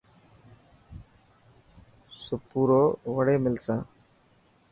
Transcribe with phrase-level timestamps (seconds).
[2.23, 3.79] سپورو وڙي ملسان.